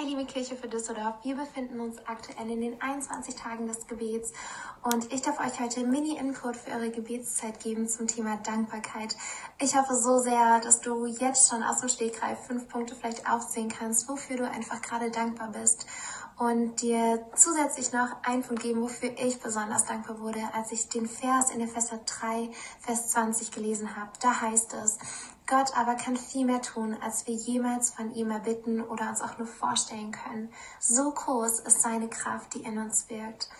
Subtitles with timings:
[0.00, 4.32] Hey liebe Kirche für Düsseldorf, wir befinden uns aktuell in den 21 Tagen des Gebets
[4.82, 9.14] und ich darf euch heute Mini-Input für eure Gebetszeit geben zum Thema Dankbarkeit.
[9.60, 13.68] Ich hoffe so sehr, dass du jetzt schon aus dem Stegreif fünf Punkte vielleicht aufzählen
[13.68, 15.86] kannst, wofür du einfach gerade dankbar bist
[16.40, 21.06] und dir zusätzlich noch einen Punkt geben, wofür ich besonders dankbar wurde, als ich den
[21.06, 22.50] Vers in Epheser 3,
[22.80, 24.10] Vers 20 gelesen habe.
[24.22, 24.98] Da heißt es,
[25.46, 29.36] Gott aber kann viel mehr tun, als wir jemals von ihm erbitten oder uns auch
[29.36, 30.50] nur vorstellen können.
[30.78, 33.50] So groß ist seine Kraft, die in uns wirkt.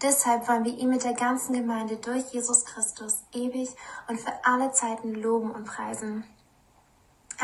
[0.00, 3.68] Deshalb wollen wir ihn mit der ganzen Gemeinde durch Jesus Christus ewig
[4.08, 6.24] und für alle Zeiten loben und preisen.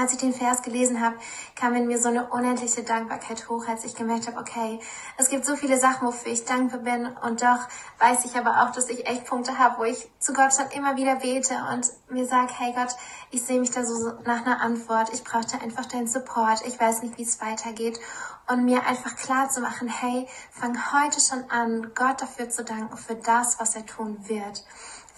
[0.00, 1.16] Als ich den Vers gelesen habe,
[1.56, 4.78] kam in mir so eine unendliche Dankbarkeit hoch, als ich gemerkt habe, okay,
[5.16, 7.06] es gibt so viele Sachen, wofür ich dankbar bin.
[7.06, 7.58] Und doch
[7.98, 10.94] weiß ich aber auch, dass ich echt Punkte habe, wo ich zu Gott schon immer
[10.94, 12.94] wieder bete und mir sage, hey Gott,
[13.32, 17.02] ich sehe mich da so nach einer Antwort, ich brauche einfach deinen Support, ich weiß
[17.02, 17.98] nicht, wie es weitergeht.
[18.46, 22.96] Und mir einfach klar zu machen, hey, fang heute schon an, Gott dafür zu danken,
[22.96, 24.64] für das, was er tun wird.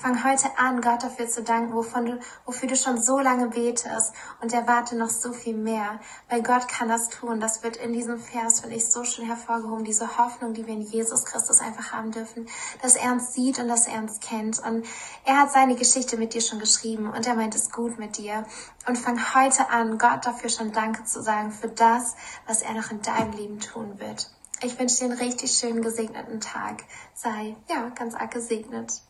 [0.00, 4.14] Fang heute an, Gott dafür zu danken, wovon du, wofür du schon so lange betest
[4.40, 6.00] und erwarte noch so viel mehr.
[6.30, 7.38] Weil Gott kann das tun.
[7.38, 9.84] Das wird in diesem Vers, finde ich, so schön hervorgehoben.
[9.84, 12.48] Diese Hoffnung, die wir in Jesus Christus einfach haben dürfen,
[12.80, 14.58] dass er uns sieht und dass er uns kennt.
[14.60, 14.86] Und
[15.26, 18.46] er hat seine Geschichte mit dir schon geschrieben und er meint es gut mit dir.
[18.86, 22.14] Und fang heute an, Gott dafür schon Danke zu sagen für das,
[22.46, 24.30] was er noch in deinem Leben tun wird.
[24.62, 26.84] Ich wünsche dir einen richtig schönen gesegneten Tag.
[27.12, 29.02] Sei, ja, ganz arg gesegnet.